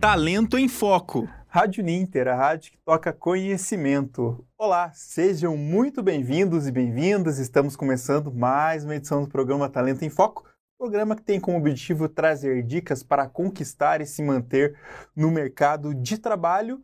[0.00, 1.28] Talento em Foco.
[1.48, 4.46] Rádio Ninter, a rádio que toca conhecimento.
[4.56, 7.40] Olá, sejam muito bem-vindos e bem-vindas.
[7.40, 10.48] Estamos começando mais uma edição do programa Talento em Foco,
[10.78, 14.78] programa que tem como objetivo trazer dicas para conquistar e se manter
[15.16, 16.80] no mercado de trabalho.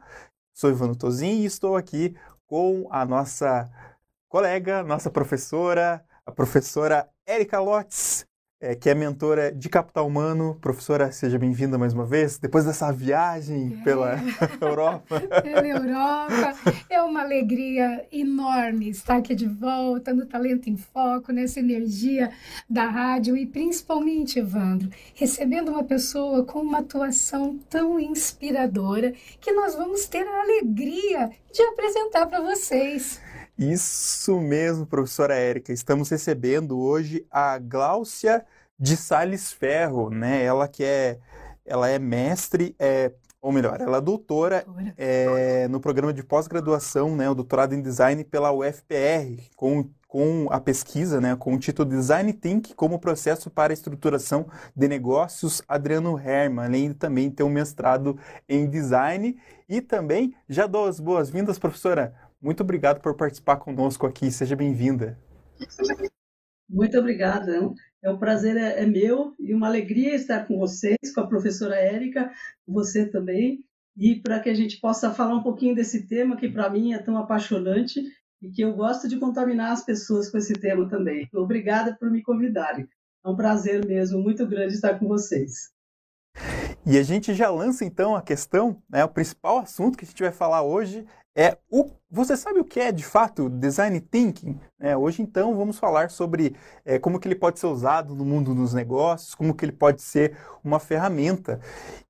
[0.53, 2.17] Sou Ivano Tozin e estou aqui
[2.49, 3.71] com a nossa
[4.29, 8.27] colega, nossa professora, a professora Érica Lotz
[8.65, 10.57] é, que é mentora de capital humano.
[10.59, 13.85] Professora, seja bem-vinda mais uma vez, depois dessa viagem é.
[13.85, 14.19] pela
[14.61, 15.21] Europa.
[15.45, 16.55] Pela Europa.
[16.89, 22.31] É uma alegria enorme estar aqui de volta no Talento em Foco, nessa energia
[22.69, 29.75] da rádio e principalmente, Evandro, recebendo uma pessoa com uma atuação tão inspiradora que nós
[29.75, 33.21] vamos ter a alegria de apresentar para vocês.
[33.59, 35.73] Isso mesmo, professora Érica.
[35.73, 38.45] Estamos recebendo hoje a Gláucia
[38.79, 40.43] de Sales Ferro, né?
[40.43, 41.19] Ela que é,
[41.65, 44.65] ela é mestre, é, ou melhor, ela é doutora
[44.97, 47.29] é, no programa de pós-graduação, né?
[47.29, 52.33] O doutorado em design pela UFPR, com com a pesquisa, né, com o título Design
[52.33, 57.49] Think como processo para a estruturação de negócios, Adriano Herman, além de também ter um
[57.49, 58.17] mestrado
[58.49, 59.37] em design.
[59.69, 64.31] E também já dou as boas-vindas, professora muito obrigado por participar conosco aqui.
[64.31, 65.19] Seja bem-vinda.
[66.69, 67.73] Muito obrigada.
[68.05, 71.75] É um prazer é, é meu e uma alegria estar com vocês, com a professora
[71.75, 72.31] Érica,
[72.69, 73.65] você também,
[73.97, 76.99] e para que a gente possa falar um pouquinho desse tema que para mim é
[76.99, 78.03] tão apaixonante
[78.43, 81.27] e que eu gosto de contaminar as pessoas com esse tema também.
[81.33, 82.87] Obrigada por me convidarem.
[83.25, 85.73] É um prazer mesmo, muito grande estar com vocês.
[86.85, 90.23] E a gente já lança então a questão, né, o principal assunto que a gente
[90.23, 94.59] vai falar hoje é o, você sabe o que é de fato design thinking?
[94.79, 96.55] É, hoje então vamos falar sobre
[96.85, 100.01] é, como que ele pode ser usado no mundo dos negócios, como que ele pode
[100.01, 101.61] ser uma ferramenta.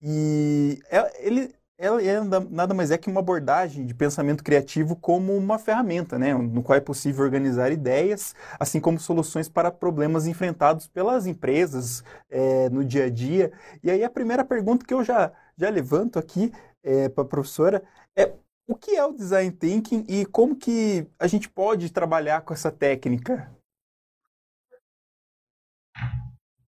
[0.02, 5.34] E é, ele, ele é nada mais é que uma abordagem de pensamento criativo como
[5.34, 10.86] uma ferramenta, né, no qual é possível organizar ideias, assim como soluções para problemas enfrentados
[10.86, 13.52] pelas empresas é, no dia a dia.
[13.82, 17.82] E aí a primeira pergunta que eu já, já levanto aqui é, para a professora
[18.14, 18.32] é
[18.66, 22.70] o que é o design thinking e como que a gente pode trabalhar com essa
[22.70, 23.50] técnica?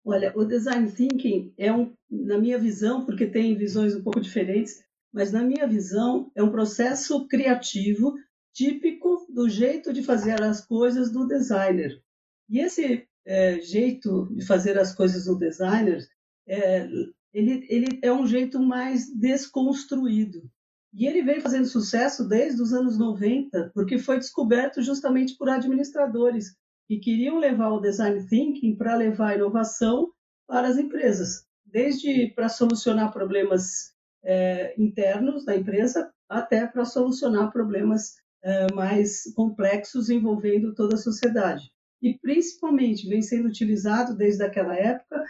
[0.04, 4.84] Olha, o design thinking é um, na minha visão, porque tem visões um pouco diferentes,
[5.12, 8.14] mas na minha visão é um processo criativo
[8.54, 12.00] típico do jeito de fazer as coisas do designer.
[12.48, 16.06] E esse é, jeito de fazer as coisas do designer,
[16.46, 16.88] é,
[17.34, 20.48] ele, ele é um jeito mais desconstruído.
[20.96, 26.56] E ele vem fazendo sucesso desde os anos 90, porque foi descoberto justamente por administradores
[26.88, 30.10] que queriam levar o design thinking para levar a inovação
[30.48, 33.92] para as empresas, desde para solucionar problemas
[34.24, 41.70] é, internos da empresa até para solucionar problemas é, mais complexos envolvendo toda a sociedade.
[42.00, 45.22] E principalmente vem sendo utilizado desde aquela época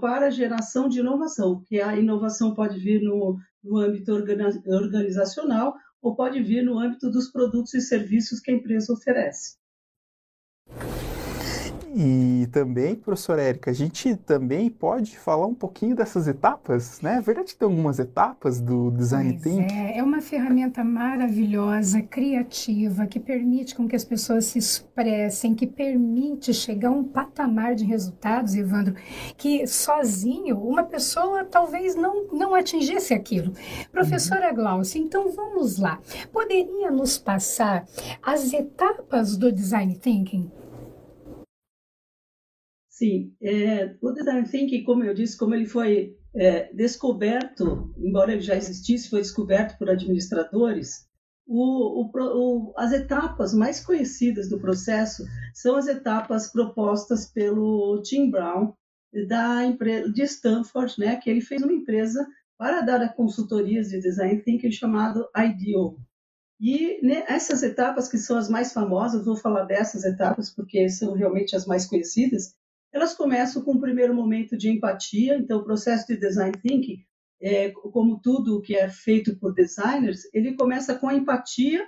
[0.00, 6.16] para a geração de inovação, que a inovação pode vir no, no âmbito organizacional ou
[6.16, 9.56] pode vir no âmbito dos produtos e serviços que a empresa oferece.
[11.94, 17.16] E também, professora Érica, a gente também pode falar um pouquinho dessas etapas, né?
[17.16, 19.74] É verdade que tem algumas etapas do Design pois Thinking?
[19.74, 25.66] É, é uma ferramenta maravilhosa, criativa, que permite com que as pessoas se expressem, que
[25.66, 28.94] permite chegar a um patamar de resultados, Evandro,
[29.36, 33.52] que sozinho uma pessoa talvez não, não atingisse aquilo.
[33.90, 34.54] Professora uhum.
[34.54, 35.98] Glaucia, então vamos lá.
[36.32, 37.84] Poderia nos passar
[38.22, 40.50] as etapas do Design Thinking?
[43.02, 48.40] Sim, é, o design thinking, como eu disse, como ele foi é, descoberto, embora ele
[48.40, 51.08] já existisse, foi descoberto por administradores,
[51.44, 58.30] o, o, o, as etapas mais conhecidas do processo são as etapas propostas pelo Tim
[58.30, 58.72] Brown
[59.26, 62.24] da empresa de Stanford, né, que ele fez uma empresa
[62.56, 65.98] para dar consultorias de design thinking chamado IDEO.
[66.60, 71.14] E né, essas etapas que são as mais famosas, vou falar dessas etapas porque são
[71.14, 72.54] realmente as mais conhecidas,
[72.92, 77.02] elas começam com o primeiro momento de empatia, então o processo de design thinking,
[77.40, 81.86] é, como tudo que é feito por designers, ele começa com a empatia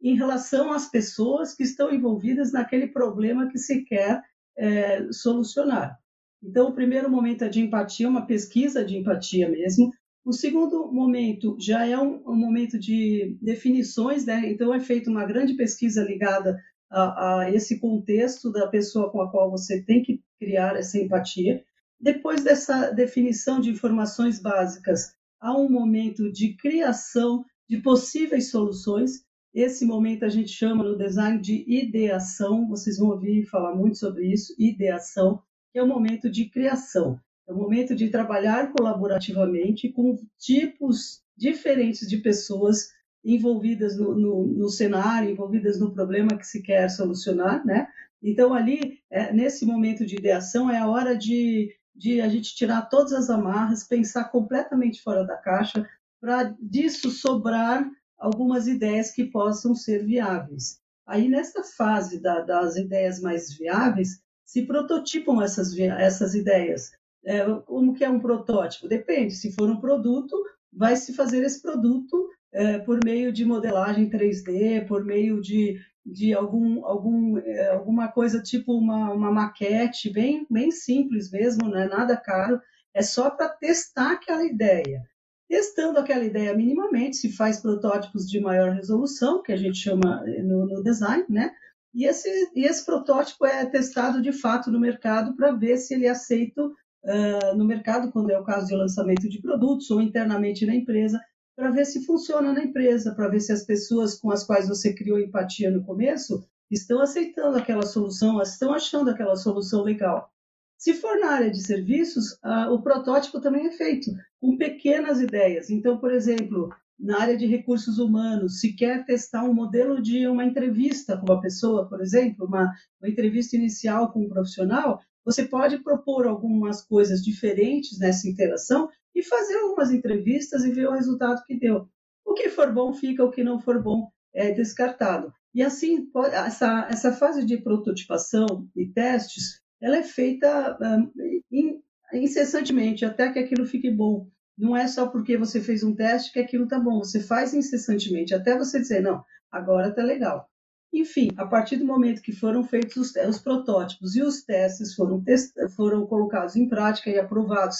[0.00, 4.22] em relação às pessoas que estão envolvidas naquele problema que se quer
[4.56, 5.98] é, solucionar.
[6.42, 9.90] Então, o primeiro momento é de empatia, uma pesquisa de empatia mesmo.
[10.24, 14.50] O segundo momento já é um, um momento de definições, né?
[14.50, 16.60] então é feita uma grande pesquisa ligada
[16.92, 21.64] a, a esse contexto da pessoa com a qual você tem que criar essa empatia.
[21.98, 29.24] Depois dessa definição de informações básicas, há um momento de criação de possíveis soluções.
[29.54, 34.26] Esse momento a gente chama no design de ideação, vocês vão ouvir falar muito sobre
[34.32, 35.42] isso, ideação,
[35.72, 37.18] que é o momento de criação.
[37.48, 42.88] É o momento de trabalhar colaborativamente com tipos diferentes de pessoas
[43.24, 47.86] envolvidas no, no, no, cenário, envolvidas no problema que se quer solucionar, né?
[48.22, 52.82] Então, ali, é, nesse momento de ideação, é a hora de, de a gente tirar
[52.82, 55.88] todas as amarras, pensar completamente fora da caixa,
[56.20, 60.80] para disso sobrar algumas ideias que possam ser viáveis.
[61.06, 66.92] Aí, nessa fase da, das ideias mais viáveis, se prototipam essas, essas ideias.
[67.24, 68.88] É, como que é um protótipo?
[68.88, 69.34] Depende.
[69.34, 70.36] Se for um produto,
[70.72, 76.34] vai se fazer esse produto é, por meio de modelagem 3D, por meio de, de
[76.34, 81.88] algum, algum, é, alguma coisa tipo uma, uma maquete bem, bem simples mesmo, não é
[81.88, 82.60] nada caro,
[82.94, 85.02] é só para testar aquela ideia.
[85.48, 90.42] Testando aquela ideia minimamente, se faz protótipos de maior resolução, que a gente chama é,
[90.42, 91.52] no, no design, né?
[91.94, 96.06] E esse, e esse protótipo é testado de fato no mercado para ver se ele
[96.06, 100.64] é aceito uh, no mercado, quando é o caso de lançamento de produtos, ou internamente
[100.64, 101.20] na empresa,
[101.56, 104.94] para ver se funciona na empresa, para ver se as pessoas com as quais você
[104.94, 110.30] criou empatia no começo estão aceitando aquela solução, estão achando aquela solução legal.
[110.78, 112.38] Se for na área de serviços,
[112.70, 114.10] o protótipo também é feito
[114.40, 115.70] com pequenas ideias.
[115.70, 120.44] Então, por exemplo, na área de recursos humanos, se quer testar um modelo de uma
[120.44, 125.78] entrevista com uma pessoa, por exemplo, uma, uma entrevista inicial com um profissional, você pode
[125.82, 131.58] propor algumas coisas diferentes nessa interação e fazer algumas entrevistas e ver o resultado que
[131.58, 131.88] deu.
[132.24, 135.32] O que for bom fica, o que não for bom é descartado.
[135.54, 141.80] E assim, essa, essa fase de prototipação e testes, ela é feita um,
[142.14, 144.28] incessantemente até que aquilo fique bom.
[144.56, 146.98] Não é só porque você fez um teste que aquilo está bom.
[146.98, 150.48] Você faz incessantemente até você dizer, não, agora está legal.
[150.92, 155.22] Enfim, a partir do momento que foram feitos os, os protótipos e os testes foram,
[155.22, 157.78] test, foram colocados em prática e aprovados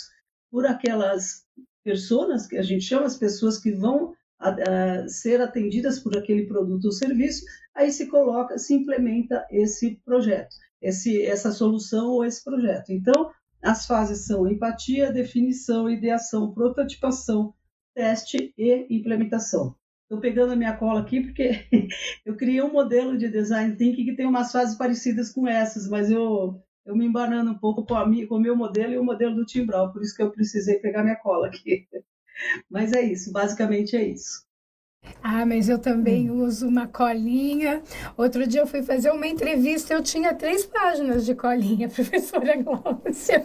[0.51, 1.45] por aquelas
[1.85, 6.47] pessoas que a gente chama as pessoas que vão a, a, ser atendidas por aquele
[6.47, 7.45] produto ou serviço,
[7.75, 12.91] aí se coloca, se implementa esse projeto, esse, essa solução ou esse projeto.
[12.91, 13.31] Então,
[13.61, 17.55] as fases são empatia, definição, ideação, prototipação,
[17.95, 19.77] teste e implementação.
[20.13, 21.67] Estou pegando a minha cola aqui porque
[22.27, 26.11] eu criei um modelo de design thinking que tem umas fases parecidas com essas, mas
[26.11, 29.35] eu, eu me embanando um pouco com, a com o meu modelo e o modelo
[29.35, 31.89] do Tim Brown, por isso que eu precisei pegar minha cola aqui.
[32.69, 34.45] Mas é isso, basicamente é isso.
[35.25, 36.45] Ah, mas eu também hum.
[36.45, 37.83] uso uma colinha.
[38.17, 43.45] Outro dia eu fui fazer uma entrevista, eu tinha três páginas de colinha, professora Glócia.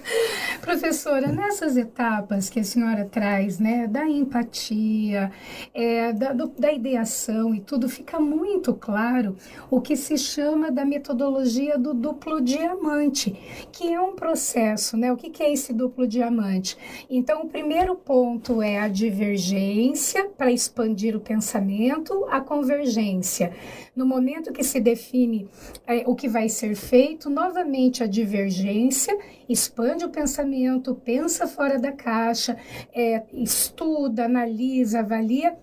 [0.61, 5.31] Professora, nessas etapas que a senhora traz, né, da empatia,
[5.73, 9.35] é, da, do, da ideação e tudo, fica muito claro
[9.69, 13.35] o que se chama da metodologia do duplo diamante,
[13.71, 15.11] que é um processo, né?
[15.11, 16.77] O que, que é esse duplo diamante?
[17.09, 23.53] Então, o primeiro ponto é a divergência para expandir o pensamento pensamento, a convergência.
[23.95, 25.47] No momento que se define
[25.87, 29.17] é, o que vai ser feito, novamente a divergência,
[29.47, 32.57] expande o pensamento, pensa fora da caixa,
[32.93, 35.57] é, estuda, analisa, avalia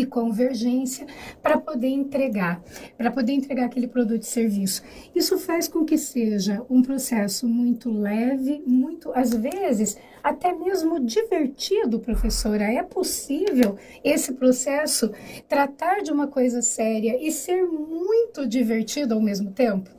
[0.00, 1.06] e convergência
[1.42, 2.62] para poder entregar,
[2.96, 4.82] para poder entregar aquele produto e serviço.
[5.14, 12.00] Isso faz com que seja um processo muito leve, muito, às vezes, até mesmo divertido,
[12.00, 12.64] professora.
[12.64, 15.12] É possível esse processo
[15.48, 19.90] tratar de uma coisa séria e ser muito divertido ao mesmo tempo?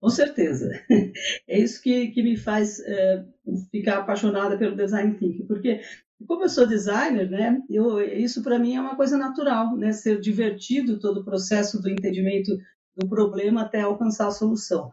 [0.00, 0.70] Com certeza.
[1.46, 3.24] É isso que, que me faz é,
[3.70, 5.80] ficar apaixonada pelo design thinking, porque
[6.26, 10.20] como eu sou designer, né, eu, isso para mim é uma coisa natural, né, ser
[10.20, 12.58] divertido todo o processo do entendimento
[12.96, 14.92] do problema até alcançar a solução.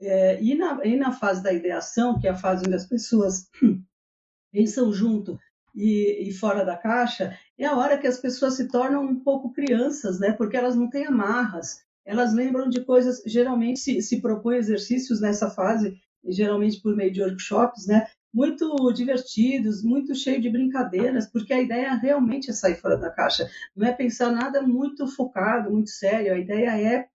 [0.00, 3.48] É, e, na, e na fase da ideação, que é a fase onde as pessoas
[4.52, 5.38] pensam junto
[5.74, 9.52] e, e, fora da caixa, é a hora que as pessoas se tornam um pouco
[9.52, 14.56] crianças, né, porque elas não têm amarras, elas lembram de coisas, geralmente se, se propõe
[14.56, 18.06] exercícios nessa fase, geralmente por meio de workshops, né,
[18.38, 23.50] muito divertidos, muito cheio de brincadeiras, porque a ideia realmente é sair fora da caixa.
[23.74, 26.32] Não é pensar nada muito focado, muito sério.
[26.32, 27.08] A ideia é,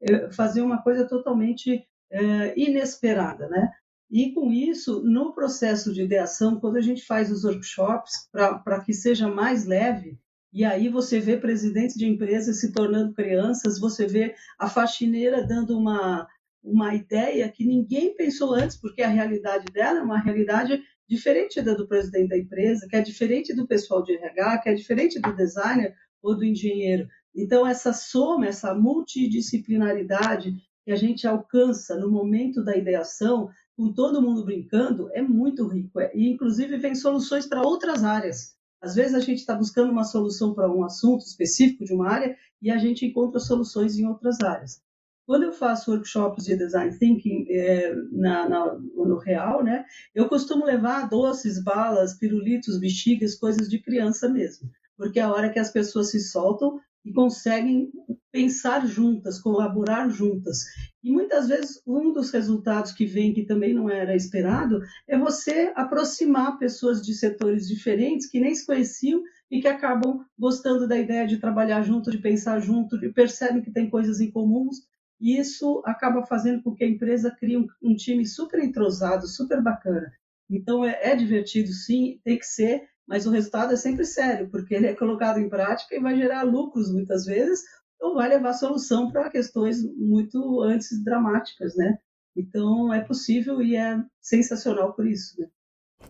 [0.00, 3.72] é fazer uma coisa totalmente é, inesperada, né?
[4.08, 8.92] E com isso, no processo de ideação, quando a gente faz os workshops para que
[8.92, 10.16] seja mais leve,
[10.52, 15.76] e aí você vê presidentes de empresas se tornando crianças, você vê a faxineira dando
[15.76, 16.28] uma
[16.62, 21.74] uma ideia que ninguém pensou antes, porque a realidade dela é uma realidade diferente da
[21.74, 25.34] do presidente da empresa, que é diferente do pessoal de RH, que é diferente do
[25.34, 27.08] designer ou do engenheiro.
[27.34, 30.54] Então, essa soma, essa multidisciplinaridade
[30.84, 36.00] que a gente alcança no momento da ideação, com todo mundo brincando, é muito rico.
[36.14, 38.54] E, inclusive, vem soluções para outras áreas.
[38.80, 42.36] Às vezes, a gente está buscando uma solução para um assunto específico de uma área
[42.60, 44.80] e a gente encontra soluções em outras áreas.
[45.26, 50.64] Quando eu faço workshops de design thinking é, na, na, no real, né, eu costumo
[50.64, 55.70] levar doces, balas, pirulitos, bexigas, coisas de criança mesmo, porque é a hora que as
[55.70, 57.90] pessoas se soltam e conseguem
[58.30, 60.64] pensar juntas, colaborar juntas.
[61.02, 65.72] E muitas vezes um dos resultados que vem, que também não era esperado, é você
[65.74, 71.26] aproximar pessoas de setores diferentes que nem se conheciam e que acabam gostando da ideia
[71.26, 74.76] de trabalhar junto, de pensar junto, de percebem que tem coisas em comuns
[75.22, 79.62] e isso acaba fazendo com que a empresa crie um, um time super entrosado, super
[79.62, 80.12] bacana.
[80.50, 84.74] Então, é, é, divertido, sim, tem que ser, mas o resultado é sempre sério, porque
[84.74, 87.62] ele é colocado em prática e vai gerar lucros muitas vezes,
[88.00, 91.98] ou vai levar solução para questões muito antes dramáticas, né?
[92.34, 95.40] Então, é possível e é sensacional por isso.
[95.40, 95.46] Né?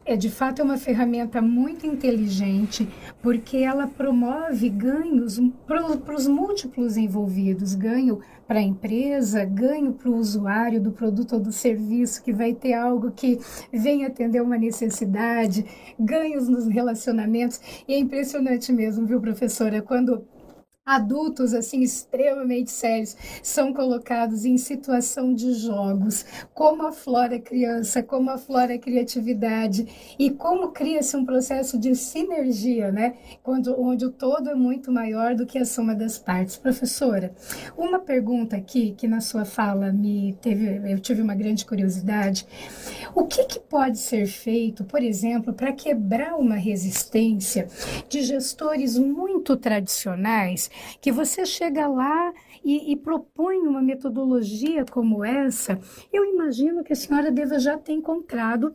[0.04, 2.88] É, de fato, é uma ferramenta muito inteligente,
[3.23, 10.16] porque ela promove ganhos para os múltiplos envolvidos, ganho para a empresa, ganho para o
[10.16, 13.38] usuário do produto ou do serviço, que vai ter algo que
[13.73, 15.64] vem atender uma necessidade,
[15.99, 17.61] ganhos nos relacionamentos.
[17.87, 20.26] E é impressionante mesmo, viu, professora, quando
[20.85, 26.93] adultos assim extremamente sérios são colocados em situação de jogos, como a
[27.39, 28.39] criança, como a
[28.79, 29.87] criatividade
[30.19, 33.15] e como cria-se um processo de sinergia, né?
[33.43, 36.57] Quando, onde o todo é muito maior do que a soma das partes.
[36.57, 37.33] Professora,
[37.77, 42.47] uma pergunta aqui que na sua fala me teve, eu tive uma grande curiosidade.
[43.15, 47.69] O que, que pode ser feito, por exemplo, para quebrar uma resistência
[48.09, 52.33] de gestores muito tradicionais que você chega lá
[52.65, 55.79] e, e, propõe uma metodologia como essa,
[56.12, 58.75] eu imagino que a senhora deva já ter encontrado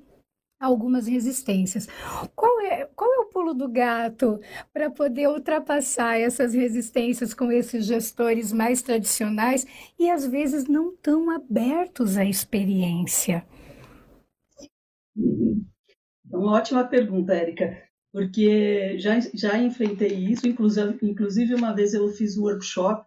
[0.59, 1.87] algumas resistências.
[2.35, 4.39] Qual é, qual é o pulo do gato
[4.73, 9.65] para poder ultrapassar essas resistências com esses gestores mais tradicionais
[9.99, 13.45] e às vezes não tão abertos à experiência?
[16.29, 22.37] Uma ótima pergunta, Érica porque já, já enfrentei isso, inclusive, inclusive uma vez eu fiz
[22.37, 23.05] um workshop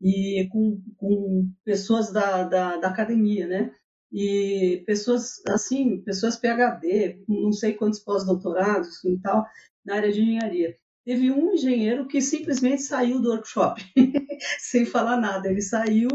[0.00, 3.72] e com, com pessoas da, da, da academia, né?
[4.12, 9.46] E pessoas, assim, pessoas PhD, não sei quantos pós-doutorados e tal,
[9.84, 10.74] na área de engenharia.
[11.04, 13.82] Teve um engenheiro que simplesmente saiu do workshop,
[14.58, 15.48] sem falar nada.
[15.48, 16.08] Ele saiu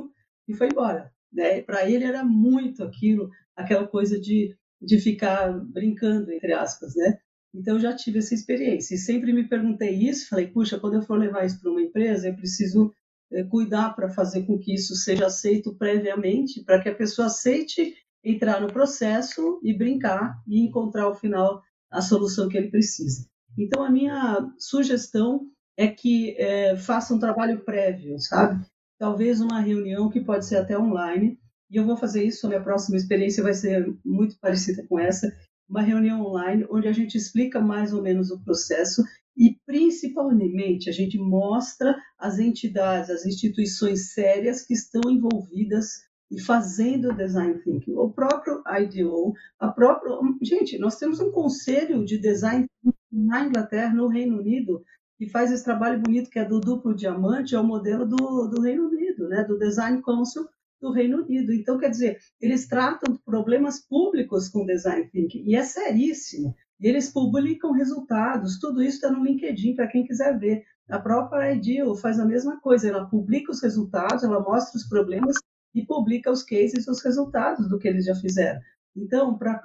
[0.48, 1.12] e foi embora.
[1.32, 1.62] Né?
[1.62, 7.20] Para ele era muito aquilo, aquela coisa de, de ficar brincando, entre aspas, né?
[7.56, 8.96] Então, eu já tive essa experiência.
[8.96, 12.28] E sempre me perguntei isso, falei, puxa, quando eu for levar isso para uma empresa,
[12.28, 12.94] eu preciso
[13.32, 17.96] é, cuidar para fazer com que isso seja aceito previamente, para que a pessoa aceite
[18.24, 23.26] entrar no processo e brincar e encontrar ao final a solução que ele precisa.
[23.58, 25.48] Então, a minha sugestão
[25.78, 28.66] é que é, faça um trabalho prévio, sabe?
[28.98, 32.64] Talvez uma reunião que pode ser até online, e eu vou fazer isso, a minha
[32.64, 35.32] próxima experiência vai ser muito parecida com essa,
[35.70, 39.04] uma reunião online onde a gente explica mais ou menos o processo
[39.38, 47.10] e principalmente a gente mostra as entidades, as instituições sérias que estão envolvidas e fazendo
[47.10, 47.94] o design thinking.
[47.96, 52.66] O próprio IDO, a própria, gente, nós temos um conselho de design
[53.12, 54.84] na Inglaterra, no Reino Unido,
[55.18, 58.62] que faz esse trabalho bonito que é do duplo diamante, é o modelo do, do
[58.62, 60.48] Reino Unido, né, do Design Council,
[60.82, 61.54] do Reino Unido.
[61.54, 66.56] Então, quer dizer, eles tratam problemas públicos com design thinking e é seríssimo.
[66.80, 70.64] Eles publicam resultados, tudo isso está no LinkedIn para quem quiser ver.
[70.90, 75.36] A própria Ideal faz a mesma coisa, ela publica os resultados, ela mostra os problemas
[75.74, 78.60] e publica os cases, os resultados do que eles já fizeram.
[78.96, 79.62] Então, para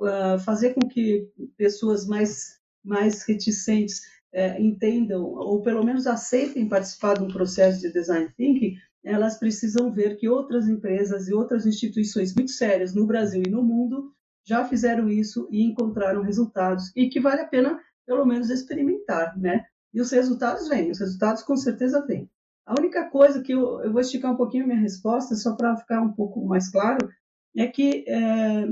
[0.00, 3.98] uh, ah, fazer com que pessoas mais, mais reticentes
[4.32, 9.92] uh, entendam, ou pelo menos aceitem participar de um processo de design thinking, elas precisam
[9.92, 14.12] ver que outras empresas e outras instituições muito sérias no Brasil e no mundo
[14.46, 19.64] já fizeram isso e encontraram resultados e que vale a pena pelo menos experimentar, né?
[19.92, 22.28] E os resultados vêm, os resultados com certeza vêm.
[22.66, 25.76] A única coisa que eu, eu vou esticar um pouquinho a minha resposta, só para
[25.76, 27.08] ficar um pouco mais claro,
[27.56, 28.68] é que é,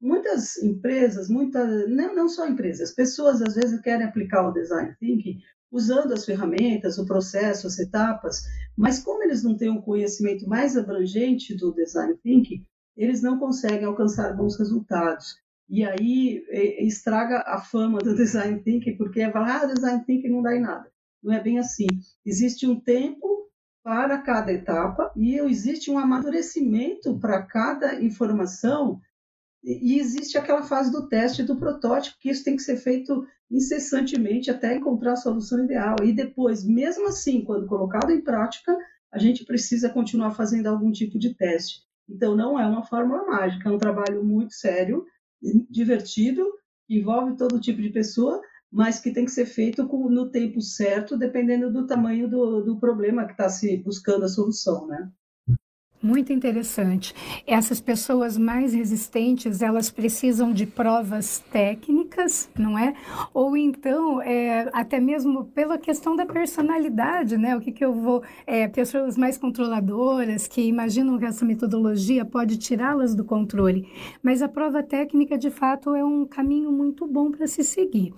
[0.00, 5.38] muitas empresas, muitas, não, não só empresas, pessoas às vezes querem aplicar o design thinking
[5.74, 8.44] usando as ferramentas, o processo, as etapas,
[8.76, 12.64] mas como eles não têm um conhecimento mais abrangente do design thinking,
[12.96, 15.34] eles não conseguem alcançar bons resultados.
[15.68, 16.46] E aí
[16.78, 20.60] estraga a fama do design thinking, porque é falar, ah, design thinking não dá em
[20.60, 20.88] nada.
[21.20, 21.88] Não é bem assim.
[22.24, 23.50] Existe um tempo
[23.82, 29.00] para cada etapa e existe um amadurecimento para cada informação
[29.64, 34.50] e existe aquela fase do teste do protótipo, que isso tem que ser feito incessantemente
[34.50, 35.96] até encontrar a solução ideal.
[36.02, 38.76] E depois, mesmo assim, quando colocado em prática,
[39.10, 41.80] a gente precisa continuar fazendo algum tipo de teste.
[42.08, 45.06] Então, não é uma fórmula mágica, é um trabalho muito sério,
[45.70, 46.44] divertido,
[46.88, 51.72] envolve todo tipo de pessoa, mas que tem que ser feito no tempo certo, dependendo
[51.72, 55.10] do tamanho do, do problema que está se buscando a solução, né?
[56.04, 57.14] Muito interessante.
[57.46, 62.92] Essas pessoas mais resistentes, elas precisam de provas técnicas, não é?
[63.32, 67.56] Ou então, é, até mesmo pela questão da personalidade, né?
[67.56, 68.22] O que, que eu vou...
[68.46, 73.88] É, pessoas mais controladoras, que imaginam que essa metodologia pode tirá-las do controle.
[74.22, 78.12] Mas a prova técnica, de fato, é um caminho muito bom para se seguir.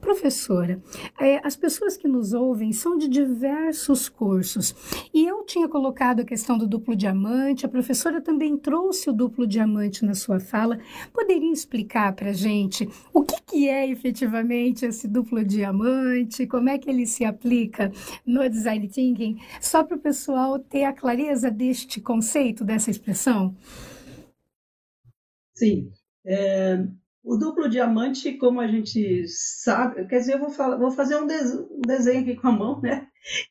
[0.00, 0.80] Professora,
[1.20, 4.76] é, as pessoas que nos ouvem são de diversos cursos.
[5.12, 7.66] E eu tinha colocado a questão do duplo diamante.
[7.66, 10.78] A professora também trouxe o duplo diamante na sua fala.
[11.12, 16.46] Poderia explicar para a gente o que, que é efetivamente esse duplo diamante?
[16.46, 17.92] Como é que ele se aplica
[18.24, 19.38] no design thinking?
[19.60, 23.54] Só para o pessoal ter a clareza deste conceito, dessa expressão.
[25.54, 25.90] Sim.
[26.24, 26.82] É,
[27.22, 31.26] o duplo diamante, como a gente sabe, quer dizer, eu vou, falar, vou fazer um,
[31.26, 33.06] des, um, desenho aqui com a mão, né?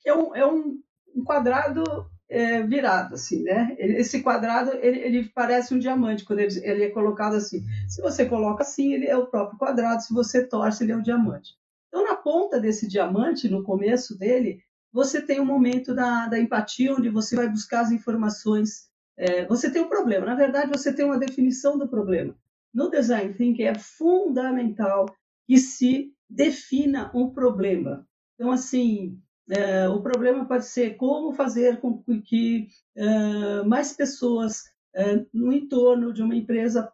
[0.06, 0.82] É um, é um,
[1.16, 1.84] um quadrado
[2.30, 3.76] é, virado, assim, né?
[3.78, 7.62] Esse quadrado, ele, ele, parece um diamante quando ele, ele, é colocado assim.
[7.90, 11.04] Se você coloca assim, ele é o próprio quadrado, se você torce, ele é o
[11.04, 11.56] diamante.
[11.90, 14.62] Então, na ponta desse diamante, no começo dele,
[14.94, 18.90] você tem um momento da, da empatia, onde você vai buscar as informações.
[19.18, 22.34] É, você tem um problema, na verdade, você tem uma definição do problema.
[22.74, 25.06] No Design Thinking é fundamental
[25.46, 28.08] que se defina um problema.
[28.36, 29.20] Então, assim,
[29.52, 34.64] é, o problema pode ser como fazer com que é, mais pessoas
[34.96, 36.92] é, no entorno de uma empresa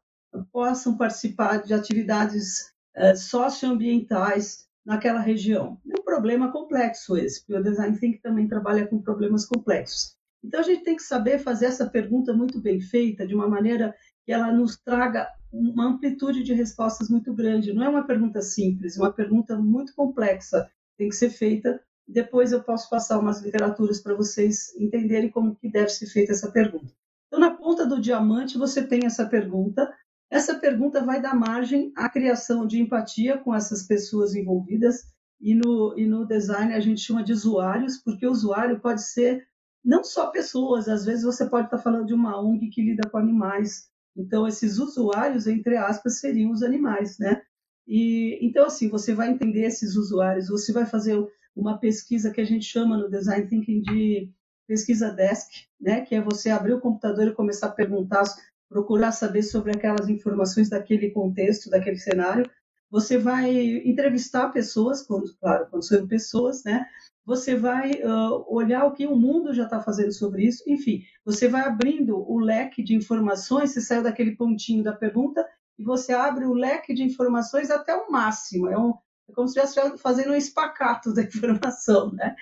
[0.52, 2.76] possam participar de atividades
[3.15, 5.80] socioambientais naquela região.
[5.88, 10.17] É um problema complexo esse, porque o Design Think também trabalha com problemas complexos.
[10.43, 13.93] Então, a gente tem que saber fazer essa pergunta muito bem feita, de uma maneira
[14.26, 17.74] que ela nos traga uma amplitude de respostas muito grande.
[17.74, 20.70] Não é uma pergunta simples, é uma pergunta muito complexa.
[20.98, 25.70] Tem que ser feita depois eu posso passar umas literaturas para vocês entenderem como que
[25.70, 26.93] deve ser feita essa pergunta.
[27.28, 29.93] Então, na ponta do diamante, você tem essa pergunta.
[30.30, 35.04] Essa pergunta vai dar margem à criação de empatia com essas pessoas envolvidas.
[35.39, 39.46] E no, e no design a gente chama de usuários, porque o usuário pode ser
[39.84, 43.17] não só pessoas, às vezes você pode estar falando de uma ONG que lida com
[43.17, 43.88] animais.
[44.15, 47.41] Então, esses usuários, entre aspas, seriam os animais, né?
[47.88, 51.15] E, então, assim, você vai entender esses usuários, você vai fazer
[51.58, 54.32] uma pesquisa que a gente chama no Design Thinking de
[54.67, 58.24] pesquisa desk, né, que é você abrir o computador e começar a perguntar,
[58.70, 62.50] procurar saber sobre aquelas informações daquele contexto, daquele cenário.
[62.91, 63.50] Você vai
[63.86, 66.86] entrevistar pessoas, quando, claro, quando são pessoas, né?
[67.26, 70.63] Você vai uh, olhar o que o mundo já está fazendo sobre isso.
[70.65, 73.72] Enfim, você vai abrindo o leque de informações.
[73.72, 75.46] Você saiu daquele pontinho da pergunta
[75.78, 78.70] e você abre o leque de informações até o máximo.
[78.70, 78.93] É um,
[79.29, 82.35] é como se estivesse fazendo um espacato da informação, né?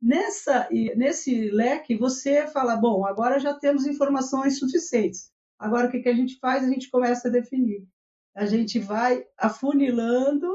[0.00, 5.30] Nessa, nesse leque, você fala, bom, agora já temos informações suficientes.
[5.58, 6.64] Agora, o que, que a gente faz?
[6.64, 7.86] A gente começa a definir.
[8.34, 10.48] A gente vai afunilando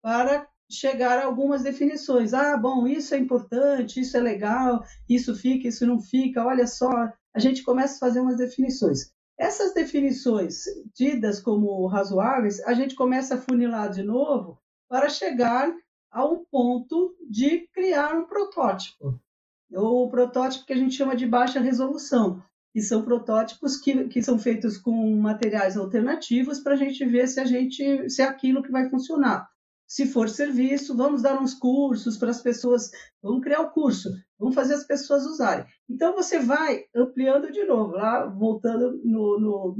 [0.00, 2.32] para chegar a algumas definições.
[2.32, 6.90] Ah, bom, isso é importante, isso é legal, isso fica, isso não fica, olha só.
[7.34, 9.10] A gente começa a fazer umas definições.
[9.38, 10.64] Essas definições
[10.94, 14.58] tidas como razoáveis, a gente começa a funilar de novo
[14.88, 15.72] para chegar
[16.10, 19.20] ao ponto de criar um protótipo.
[19.70, 24.38] O protótipo que a gente chama de baixa resolução, que são protótipos que, que são
[24.38, 28.72] feitos com materiais alternativos para a gente ver se a gente se é aquilo que
[28.72, 29.48] vai funcionar.
[29.86, 32.90] Se for serviço, vamos dar uns cursos para as pessoas,
[33.22, 35.64] vamos criar o um curso, vamos fazer as pessoas usarem.
[35.88, 39.76] Então você vai ampliando de novo, lá voltando no, no,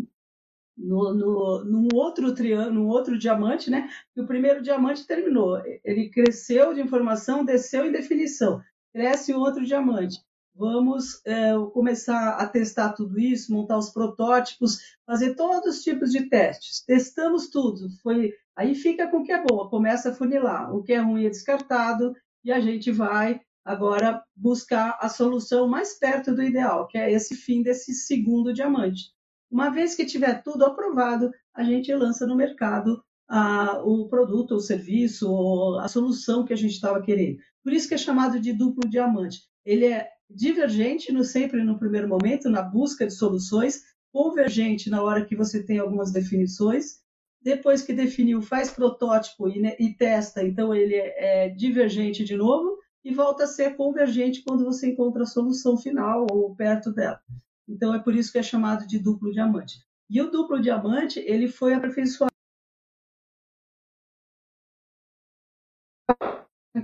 [0.78, 3.88] no, no, num outro triângulo, num outro diamante, né?
[4.16, 5.60] E o primeiro diamante terminou.
[5.84, 8.62] Ele cresceu de informação, desceu em definição.
[8.92, 10.18] Cresce um outro diamante.
[10.54, 16.28] Vamos é, começar a testar tudo isso, montar os protótipos, fazer todos os tipos de
[16.28, 16.84] testes.
[16.84, 17.90] Testamos tudo.
[18.02, 20.74] Foi aí fica com o que é bom, começa a funilar.
[20.74, 22.14] O que é ruim é descartado
[22.44, 27.36] e a gente vai agora buscar a solução mais perto do ideal, que é esse
[27.36, 29.12] fim desse segundo diamante.
[29.50, 34.60] Uma vez que tiver tudo aprovado, a gente lança no mercado ah, o produto, o
[34.60, 37.38] serviço, a solução que a gente estava querendo.
[37.62, 39.42] Por isso que é chamado de duplo diamante.
[39.64, 43.82] Ele é divergente no, sempre no primeiro momento, na busca de soluções,
[44.12, 47.00] convergente na hora que você tem algumas definições.
[47.40, 52.36] Depois que definiu, faz protótipo e, né, e testa, então ele é, é divergente de
[52.36, 57.20] novo e volta a ser convergente quando você encontra a solução final ou perto dela.
[57.68, 59.84] Então é por isso que é chamado de duplo diamante.
[60.08, 62.32] E o duplo diamante ele foi aperfeiçoado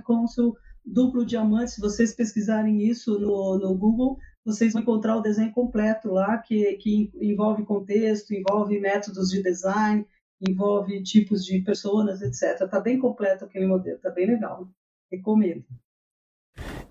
[0.03, 1.71] com o seu duplo diamante.
[1.71, 6.73] Se vocês pesquisarem isso no, no Google, vocês vão encontrar o desenho completo lá, que,
[6.75, 10.05] que envolve contexto, envolve métodos de design,
[10.47, 12.61] envolve tipos de pessoas, etc.
[12.61, 14.69] Está bem completo aquele modelo, está bem legal.
[15.11, 15.65] Recomendo.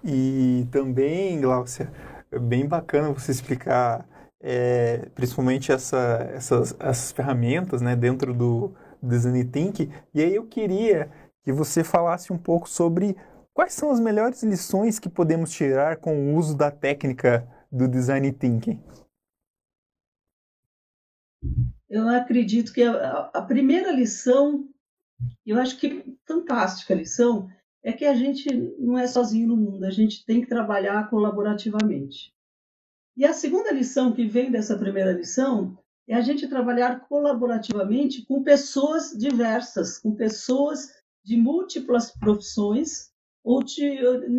[0.02, 1.90] E também, Glaucia,
[2.40, 4.06] bem bacana você explicar
[4.40, 9.90] é, principalmente essa, essas, essas ferramentas né, dentro do Design Thinking.
[10.12, 11.10] E aí eu queria
[11.42, 13.16] que você falasse um pouco sobre
[13.54, 18.30] quais são as melhores lições que podemos tirar com o uso da técnica do Design
[18.32, 18.82] Thinking.
[21.88, 24.68] Eu acredito que a, a primeira lição,
[25.46, 27.48] eu acho que fantástica lição,
[27.84, 32.32] é que a gente não é sozinho no mundo, a gente tem que trabalhar colaborativamente.
[33.16, 38.42] E a segunda lição que vem dessa primeira lição é a gente trabalhar colaborativamente com
[38.42, 40.90] pessoas diversas, com pessoas
[41.22, 43.12] de múltiplas profissões,
[43.44, 43.98] ou de,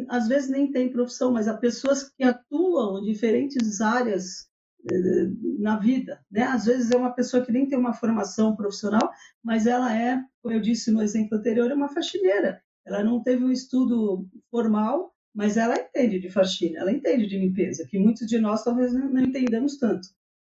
[0.10, 4.48] às vezes nem tem profissão, mas há pessoas que atuam em diferentes áreas
[4.92, 5.30] eh,
[5.60, 6.20] na vida.
[6.32, 6.44] Né?
[6.44, 9.12] Às vezes é uma pessoa que nem tem uma formação profissional,
[9.44, 12.62] mas ela é, como eu disse no exemplo anterior, é uma faxineira.
[12.86, 17.86] Ela não teve um estudo formal, mas ela entende de faxina, ela entende de limpeza,
[17.90, 20.08] que muitos de nós talvez não, entendamos tanto.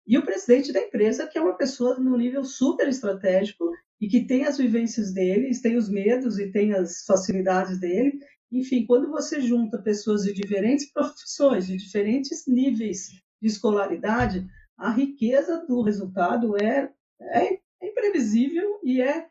[0.07, 4.25] E o presidente da empresa, que é uma pessoa no nível super estratégico e que
[4.25, 8.19] tem as vivências dele, tem os medos e tem as facilidades dele.
[8.51, 15.63] Enfim, quando você junta pessoas de diferentes profissões, de diferentes níveis de escolaridade, a riqueza
[15.67, 16.91] do resultado é,
[17.21, 19.27] é imprevisível e é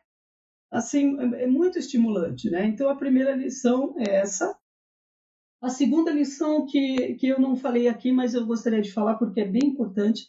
[0.71, 2.65] assim, é, é muito estimulante, né?
[2.65, 4.57] Então, a primeira lição é essa.
[5.61, 9.41] A segunda lição que, que eu não falei aqui, mas eu gostaria de falar porque
[9.41, 10.25] é bem importante,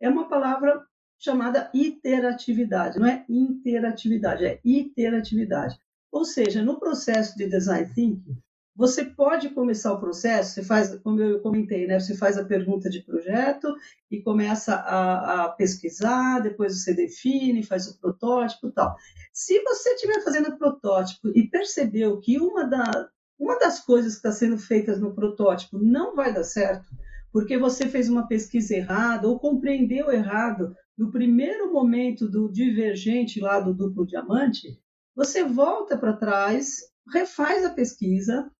[0.00, 0.86] é uma palavra
[1.18, 2.98] chamada iteratividade.
[2.98, 5.76] Não é interatividade, é iteratividade.
[6.12, 8.38] Ou seja, no processo de design thinking,
[8.76, 11.98] você pode começar o processo, você faz, como eu comentei, né?
[11.98, 13.74] Você faz a pergunta de projeto
[14.10, 18.94] e começa a, a pesquisar, depois você define, faz o protótipo e tal.
[19.32, 23.08] Se você estiver fazendo protótipo e percebeu que uma, da,
[23.38, 26.86] uma das coisas que está sendo feitas no protótipo não vai dar certo,
[27.32, 33.58] porque você fez uma pesquisa errada ou compreendeu errado no primeiro momento do divergente lá
[33.58, 34.78] do duplo diamante,
[35.14, 36.76] você volta para trás,
[37.12, 38.50] refaz a pesquisa,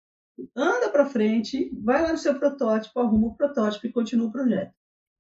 [0.55, 4.73] anda para frente, vai lá no seu protótipo, arruma o protótipo e continua o projeto.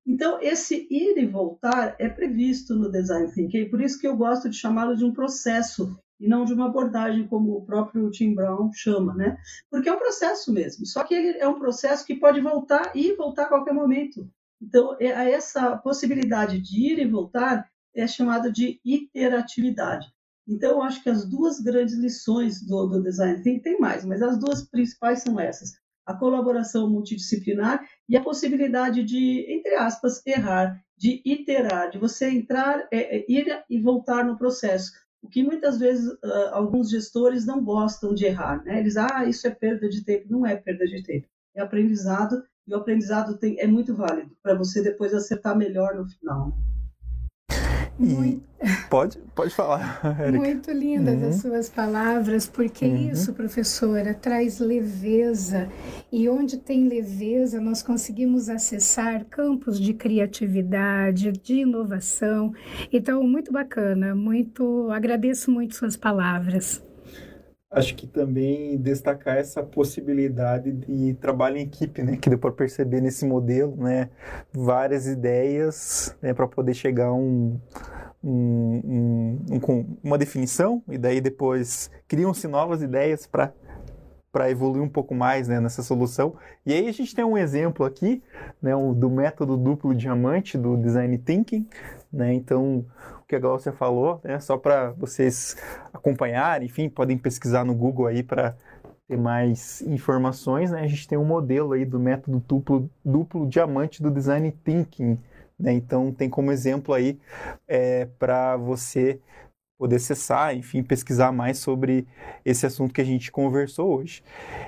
[0.07, 4.49] Então, esse ir e voltar é previsto no design thinking, por isso que eu gosto
[4.49, 8.71] de chamá-lo de um processo e não de uma abordagem como o próprio Tim Brown
[8.73, 9.37] chama, né?
[9.71, 10.87] Porque é um processo mesmo.
[10.87, 14.31] Só que ele é um processo que pode voltar e voltar a qualquer momento.
[14.63, 20.07] Então, é, essa possibilidade de ir e voltar é chamada de iteratividade.
[20.49, 24.23] Então, eu acho que as duas grandes lições do, do design thinking, tem mais, mas
[24.23, 25.75] as duas principais são essas.
[26.07, 32.87] A colaboração multidisciplinar e a possibilidade de, entre aspas, errar, de iterar, de você entrar,
[32.93, 34.93] é, é, ir e voltar no processo.
[35.21, 38.63] O que muitas vezes uh, alguns gestores não gostam de errar.
[38.65, 38.79] Né?
[38.79, 40.27] Eles, ah, isso é perda de tempo.
[40.31, 41.27] Não é perda de tempo.
[41.55, 46.07] É aprendizado e o aprendizado tem, é muito válido para você depois acertar melhor no
[46.07, 46.57] final.
[47.99, 48.45] Muito...
[48.89, 50.39] Pode, pode falar, Erika.
[50.39, 51.29] Muito lindas uhum.
[51.29, 53.11] as suas palavras, porque uhum.
[53.11, 55.69] isso, professora, traz leveza.
[56.11, 62.53] E onde tem leveza, nós conseguimos acessar campos de criatividade, de inovação.
[62.93, 66.86] Então, muito bacana, muito agradeço muito suas palavras
[67.71, 73.01] acho que também destacar essa possibilidade de trabalho em equipe, né, que deu para perceber
[73.01, 74.09] nesse modelo, né,
[74.53, 77.61] várias ideias né, para poder chegar a um,
[78.23, 78.83] um,
[79.51, 83.53] um, um, uma definição e daí depois criam-se novas ideias para
[84.37, 86.35] para evoluir um pouco mais né, nessa solução.
[86.67, 88.23] E aí a gente tem um exemplo aqui
[88.61, 91.67] né, do método duplo diamante do Design Thinking.
[92.13, 92.35] Né?
[92.35, 92.85] Então,
[93.29, 94.39] que a Glaucia falou, né?
[94.41, 95.57] Só para vocês
[95.93, 98.57] acompanharem, enfim, podem pesquisar no Google aí para
[99.07, 104.03] ter mais informações, né, a gente tem um modelo aí do método duplo, duplo diamante
[104.03, 105.19] do Design Thinking.
[105.59, 105.73] Né?
[105.73, 107.19] Então, tem como exemplo aí
[107.69, 109.21] é, para você
[109.79, 112.07] poder acessar, enfim, pesquisar mais sobre
[112.45, 114.23] esse assunto que a gente conversou hoje.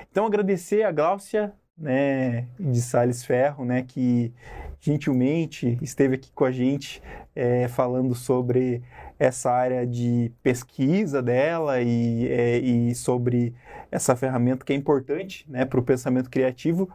[0.09, 4.33] Então, agradecer a Gláucia né, de Sales Ferro, né, que
[4.79, 7.01] gentilmente esteve aqui com a gente
[7.35, 8.81] é, falando sobre
[9.17, 13.53] essa área de pesquisa dela e, é, e sobre
[13.91, 16.89] essa ferramenta que é importante né, para o pensamento criativo,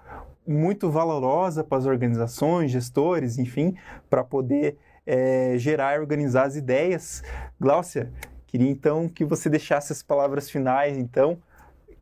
[0.46, 3.74] muito valorosa para as organizações, gestores, enfim,
[4.08, 7.22] para poder é, gerar e organizar as ideias.
[7.60, 8.10] Gláucia,
[8.46, 11.38] queria então que você deixasse as palavras finais, então,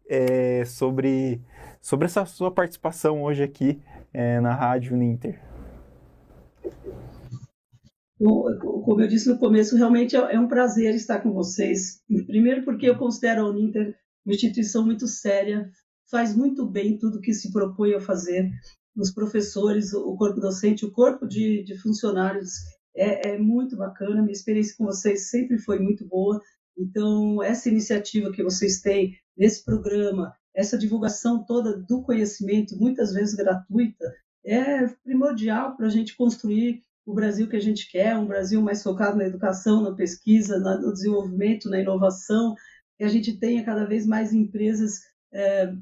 [0.08, 1.40] é, sobre,
[1.82, 3.82] sobre essa sua participação hoje aqui
[4.14, 5.52] é, na Rádio Ninter
[8.82, 12.00] como eu disse no começo, realmente é, um prazer estar com vocês.
[12.26, 15.68] Primeiro, porque eu considero a Uninter uma instituição muito séria,
[16.10, 18.48] faz muito bem tudo que se propõe a fazer.
[18.96, 22.50] Os professores, o corpo docente, o corpo de, de funcionários
[22.94, 24.20] é, é, muito bacana.
[24.20, 26.40] Minha experiência com vocês sempre foi muito boa.
[26.78, 33.34] Então, essa iniciativa que vocês têm nesse programa, essa divulgação toda do conhecimento, muitas vezes
[33.34, 38.60] gratuita, é primordial para a gente construir o Brasil que a gente quer, um Brasil
[38.60, 42.54] mais focado na educação, na pesquisa, no desenvolvimento, na inovação,
[42.96, 45.00] que a gente tenha cada vez mais empresas
[45.32, 45.72] é,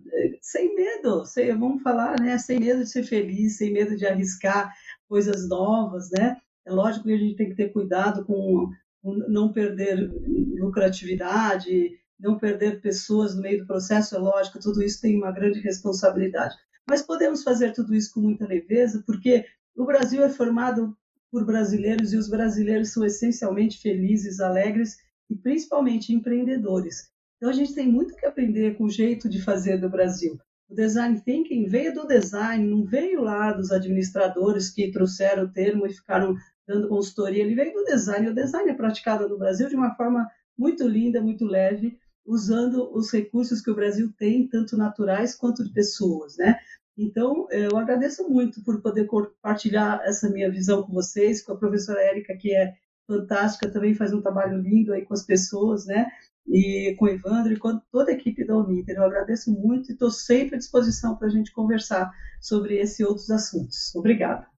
[0.41, 4.73] sem medo, sem, vamos falar, né, sem medo de ser feliz, sem medo de arriscar
[5.09, 6.37] coisas novas, né?
[6.65, 8.71] É lógico que a gente tem que ter cuidado com,
[9.03, 10.11] com não perder
[10.59, 15.61] lucratividade, não perder pessoas no meio do processo, é lógico, tudo isso tem uma grande
[15.61, 16.55] responsabilidade.
[16.89, 20.97] Mas podemos fazer tudo isso com muita leveza, porque o Brasil é formado
[21.31, 24.97] por brasileiros e os brasileiros são essencialmente felizes, alegres
[25.31, 27.11] e principalmente empreendedores.
[27.37, 30.39] Então a gente tem muito que aprender com o jeito de fazer do Brasil.
[30.69, 35.87] O design thinking veio do design, não veio lá dos administradores que trouxeram o termo
[35.87, 37.43] e ficaram dando consultoria.
[37.43, 38.29] Ele veio do design.
[38.29, 43.13] O design é praticado no Brasil de uma forma muito linda, muito leve, usando os
[43.13, 46.59] recursos que o Brasil tem, tanto naturais quanto de pessoas, né?
[46.97, 52.03] Então, eu agradeço muito por poder compartilhar essa minha visão com vocês, com a professora
[52.03, 52.75] Érica, que é
[53.07, 56.07] fantástica, também faz um trabalho lindo aí com as pessoas, né?
[56.47, 58.97] E com o Evandro e com toda a equipe da Uniter.
[58.97, 63.07] Eu agradeço muito e estou sempre à disposição para a gente conversar sobre esse e
[63.07, 63.95] outros assuntos.
[63.95, 64.50] Obrigada.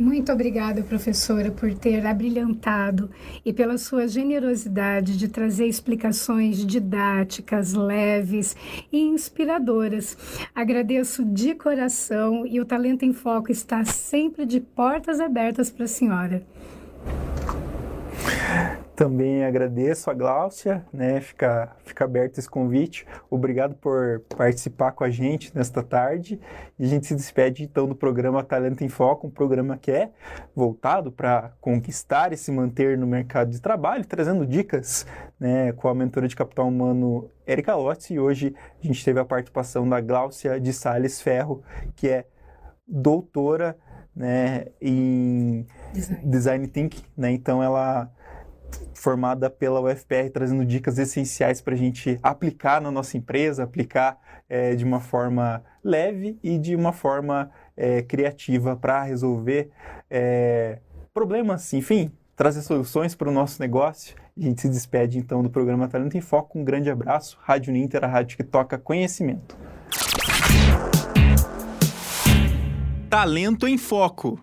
[0.00, 3.10] Muito obrigada, professora, por ter abrilhantado
[3.44, 8.56] e pela sua generosidade de trazer explicações didáticas, leves
[8.90, 10.16] e inspiradoras.
[10.54, 15.88] Agradeço de coração e o Talento em Foco está sempre de portas abertas para a
[15.88, 16.46] senhora.
[19.00, 21.22] Também agradeço a Gláucia, né?
[21.22, 23.06] Fica, fica aberto esse convite.
[23.30, 26.38] Obrigado por participar com a gente nesta tarde.
[26.78, 30.10] E a gente se despede então do programa Talento em Foco, um programa que é
[30.54, 35.06] voltado para conquistar e se manter no mercado de trabalho, trazendo dicas
[35.40, 38.10] né, com a mentora de capital humano Erika Lotz.
[38.10, 41.62] E hoje a gente teve a participação da Gláucia de Sales Ferro,
[41.96, 42.26] que é
[42.86, 43.78] doutora
[44.14, 47.30] né, em design, design thinking, né?
[47.30, 48.12] Então ela
[48.94, 54.74] formada pela UFPR, trazendo dicas essenciais para a gente aplicar na nossa empresa, aplicar é,
[54.74, 59.70] de uma forma leve e de uma forma é, criativa para resolver
[60.10, 60.80] é,
[61.14, 64.16] problemas, enfim, trazer soluções para o nosso negócio.
[64.36, 66.58] A gente se despede então do programa Talento em Foco.
[66.58, 67.38] Um grande abraço.
[67.42, 69.56] Rádio Ninter, a rádio que toca conhecimento.
[73.08, 74.40] Talento em Foco.